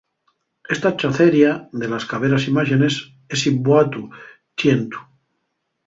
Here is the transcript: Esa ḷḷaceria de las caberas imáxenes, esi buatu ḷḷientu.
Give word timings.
Esa 0.73 0.89
ḷḷaceria 0.95 1.51
de 1.79 1.85
las 1.91 2.05
caberas 2.11 2.43
imáxenes, 2.49 2.95
esi 3.33 3.51
buatu 3.63 4.01
ḷḷientu. 4.57 4.99